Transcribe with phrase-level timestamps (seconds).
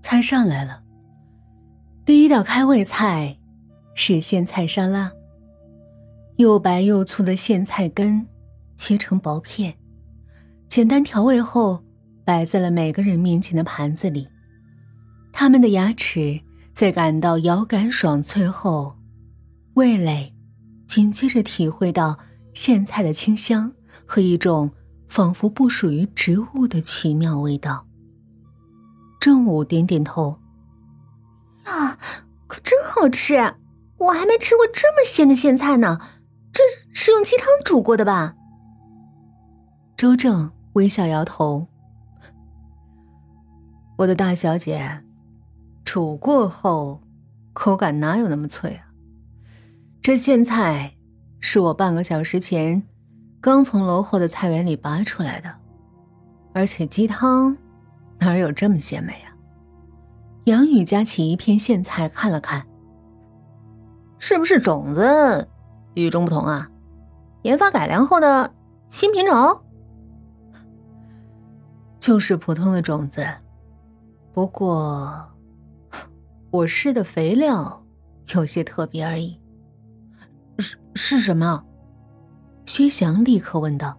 [0.00, 0.82] 菜上来了。
[2.04, 3.38] 第一道开胃菜
[3.94, 5.12] 是苋菜沙拉，
[6.36, 8.26] 又白又粗的苋菜根
[8.74, 9.74] 切成薄片，
[10.68, 11.82] 简单调味后
[12.24, 14.26] 摆在了每个人面前的盘子里。
[15.32, 16.40] 他们的牙齿
[16.72, 18.94] 在感到咬感爽脆后，
[19.74, 20.34] 味蕾
[20.86, 22.18] 紧接着体会到
[22.54, 23.72] 苋菜的清香
[24.04, 24.70] 和一种
[25.08, 27.86] 仿佛不属于植物的奇妙味道。
[29.20, 30.40] 正午点点头。
[31.64, 31.98] 啊，
[32.48, 33.54] 可真好吃！
[33.98, 36.00] 我还没吃过这么鲜的苋菜呢，
[36.50, 38.34] 这是用鸡汤煮过的吧？
[39.94, 41.66] 周正微笑摇头
[43.98, 45.02] ：“我的大小姐，
[45.84, 47.02] 煮过后
[47.52, 48.86] 口感哪有那么脆啊？
[50.00, 50.94] 这苋菜
[51.40, 52.82] 是我半个小时前
[53.38, 55.54] 刚从楼后的菜园里拔出来的，
[56.54, 57.54] 而且鸡汤
[58.20, 59.34] 哪有这么鲜美啊？”
[60.44, 62.66] 杨宇夹起一片苋菜看了看，
[64.18, 65.48] 是不是种子
[65.94, 66.70] 与众不同啊？
[67.42, 68.52] 研发改良后的
[68.88, 69.60] 新品种？
[71.98, 73.26] 就是普通的种子，
[74.32, 75.22] 不过
[76.50, 77.84] 我施的肥料
[78.34, 79.38] 有些特别而已。
[80.58, 81.64] 是是什么？
[82.64, 83.98] 薛翔立刻问道。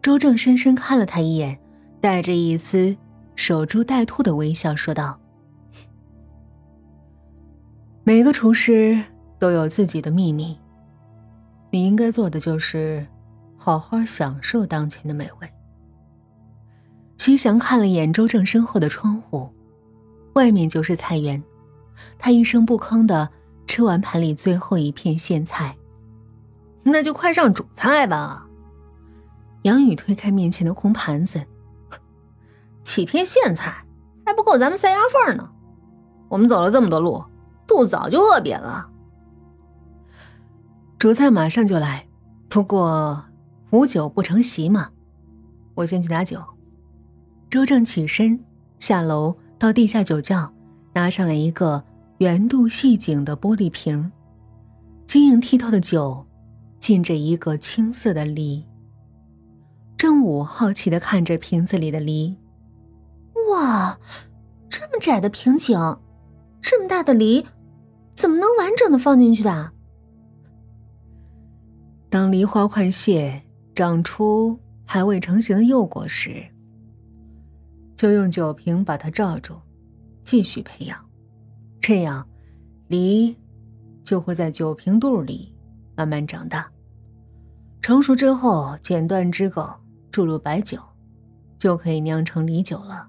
[0.00, 1.58] 周正深深看了他一眼，
[2.00, 2.96] 带着一丝
[3.36, 5.18] 守株待兔的微笑说道。
[8.04, 9.02] 每个厨师
[9.38, 10.58] 都有自己的秘密，
[11.70, 13.06] 你应该做的就是
[13.56, 15.48] 好好享受当前的美味。
[17.18, 19.48] 徐翔看了眼周正身后的窗户，
[20.34, 21.42] 外面就是菜园。
[22.18, 23.28] 他一声不吭的
[23.66, 25.74] 吃完盘里最后一片苋菜，
[26.82, 28.46] 那就快上主菜吧。
[29.62, 31.42] 杨宇推开面前的空盘子，
[32.94, 33.84] 几片苋菜
[34.24, 35.50] 还不够咱们塞牙缝呢。
[36.28, 37.24] 我们走了这么多路。
[37.66, 38.88] 肚子早就饿扁了。
[40.96, 42.06] 主菜马上就来，
[42.48, 43.24] 不过
[43.70, 44.90] 无酒不成席嘛，
[45.74, 46.40] 我先去拿酒。
[47.50, 48.38] 周正起身
[48.78, 50.52] 下楼到地下酒窖，
[50.92, 51.82] 拿上了一个
[52.18, 54.12] 圆肚细颈的玻璃瓶，
[55.04, 56.24] 晶莹剔透的酒
[56.78, 58.64] 浸着一个青色的梨。
[59.96, 62.36] 正午好奇的看着瓶子里的梨，
[63.50, 63.98] 哇，
[64.68, 65.78] 这么窄的瓶颈，
[66.60, 67.46] 这么大的梨。
[68.14, 69.72] 怎么能完整的放进去的？
[72.08, 73.42] 当梨花快谢，
[73.74, 76.46] 长出还未成型的幼果时，
[77.96, 79.56] 就用酒瓶把它罩住，
[80.22, 80.96] 继续培养。
[81.80, 82.24] 这样，
[82.86, 83.36] 梨
[84.04, 85.52] 就会在酒瓶肚里
[85.96, 86.70] 慢慢长大。
[87.82, 89.68] 成熟之后，剪断枝梗，
[90.12, 90.78] 注入白酒，
[91.58, 93.08] 就可以酿成梨酒了。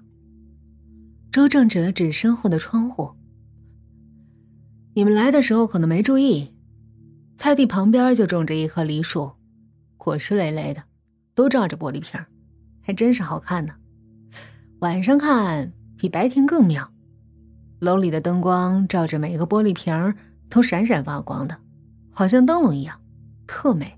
[1.36, 3.10] 周正指了指身后的窗户。
[4.94, 6.54] 你们来的时候可能没注意，
[7.36, 9.32] 菜地旁边就种着一棵梨树，
[9.98, 10.82] 果实累累的，
[11.34, 12.18] 都罩着玻璃瓶，
[12.80, 13.74] 还真是好看呢。
[14.78, 16.90] 晚上看比白天更妙，
[17.80, 20.14] 楼里的灯光照着每个玻璃瓶
[20.48, 21.54] 都闪闪发光的，
[22.08, 22.98] 好像灯笼一样，
[23.46, 23.94] 特美。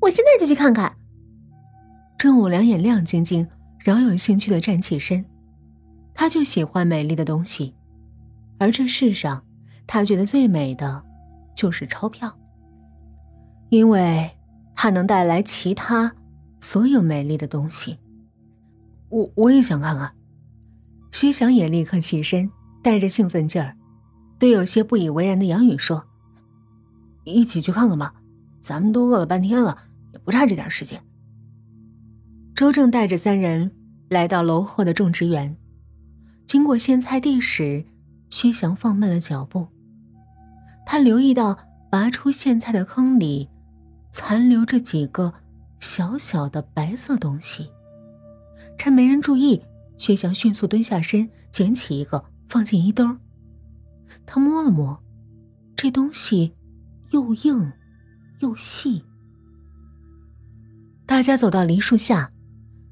[0.00, 0.96] 我现在就去看看。
[2.16, 3.48] 正午两眼亮晶晶，
[3.80, 5.24] 饶有兴趣的站起身，
[6.26, 7.72] 他就喜欢美丽的东西。
[8.58, 9.44] 而这世上，
[9.86, 11.04] 他觉得最美的，
[11.54, 12.36] 就是钞票，
[13.68, 14.28] 因为
[14.74, 16.12] 它能带来其他
[16.58, 17.98] 所有美丽的东西。
[19.08, 20.12] 我我也想看看。
[21.12, 22.50] 薛翔也立刻起身，
[22.82, 23.76] 带着兴奋劲儿，
[24.36, 26.02] 对有些不以为然的杨宇说
[27.22, 28.12] ：“一起去看看吧，
[28.60, 29.78] 咱们都饿了半天了，
[30.12, 31.00] 也不差这点时间。”
[32.52, 33.70] 周正带着三人
[34.08, 35.56] 来到楼后的种植园，
[36.46, 37.84] 经过苋菜地时。
[38.28, 39.68] 薛翔放慢了脚步，
[40.84, 41.56] 他留意到
[41.88, 43.48] 拔出苋菜的坑里
[44.10, 45.32] 残留着几个
[45.78, 47.70] 小小的白色东西。
[48.76, 49.62] 趁没人注意，
[49.96, 53.16] 薛翔迅速蹲下身，捡起一个放进衣兜。
[54.26, 55.00] 他摸了摸，
[55.76, 56.52] 这东西
[57.12, 57.72] 又硬
[58.40, 59.04] 又细。
[61.06, 62.32] 大家走到梨树下，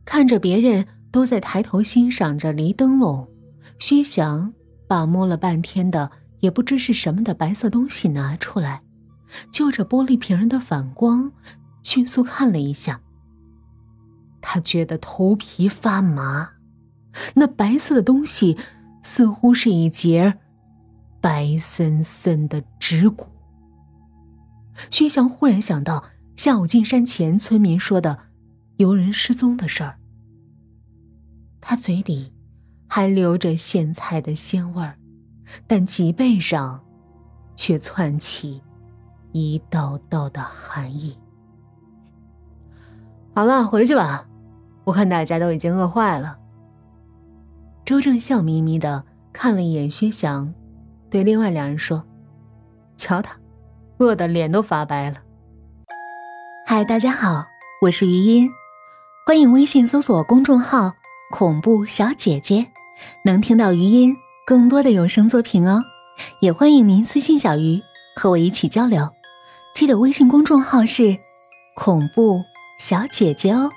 [0.04, 3.28] 看着别人都在抬头欣赏着梨灯笼，
[3.78, 4.52] 薛翔。
[4.86, 8.82] 把摸了半天的也不知是什么的白色东西拿出来，
[9.50, 11.32] 就着玻璃瓶的反光，
[11.82, 13.00] 迅速看了一下。
[14.42, 16.50] 他觉得头皮发麻，
[17.34, 18.58] 那白色的东西
[19.02, 20.38] 似乎是一截
[21.20, 23.28] 白森森的指骨。
[24.90, 26.04] 薛翔忽然想到
[26.36, 28.18] 下午进山前村民说的
[28.76, 29.98] 游人失踪的事儿，
[31.62, 32.33] 他嘴里。
[32.96, 34.94] 还留着苋菜的鲜味儿，
[35.66, 36.80] 但脊背上
[37.56, 38.62] 却窜起
[39.32, 41.18] 一道道的寒意。
[43.34, 44.28] 好了，回去吧，
[44.84, 46.38] 我看大家都已经饿坏了。
[47.84, 50.54] 周正笑眯眯的看了一眼薛翔，
[51.10, 52.04] 对另外两人说
[52.96, 53.36] ：“瞧他，
[53.98, 55.16] 饿得脸都发白了。”
[56.64, 57.44] 嗨，大家好，
[57.82, 58.48] 我是余音，
[59.26, 60.92] 欢迎微信搜索公众号
[61.34, 62.68] “恐怖小姐姐”。
[63.24, 65.82] 能听到余音更多的有声作品哦，
[66.40, 67.82] 也欢迎您私信小鱼
[68.16, 69.10] 和我一起交流。
[69.74, 71.16] 记得微信公众号是
[71.74, 72.42] “恐怖
[72.78, 73.70] 小姐姐”哦。